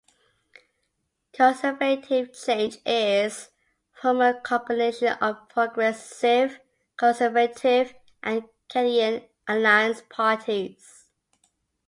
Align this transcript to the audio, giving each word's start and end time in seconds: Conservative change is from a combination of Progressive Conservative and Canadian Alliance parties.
Conservative 1.31 2.33
change 2.33 2.77
is 2.87 3.51
from 3.91 4.19
a 4.19 4.33
combination 4.41 5.09
of 5.09 5.47
Progressive 5.49 6.59
Conservative 6.97 7.93
and 8.23 8.45
Canadian 8.67 9.23
Alliance 9.47 10.01
parties. 10.09 11.05